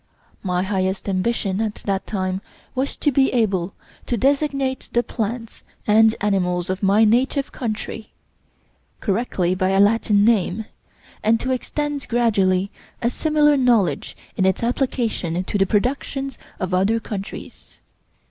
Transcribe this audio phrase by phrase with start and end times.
[0.41, 2.41] My highest ambition at that time,
[2.73, 3.75] was to be able
[4.07, 8.11] to designate the plants and animals of my native country
[8.99, 10.65] correctly by a Latin name,
[11.21, 16.99] and to extend gradually a similar knowledge in its application to the productions of other
[16.99, 17.79] countries.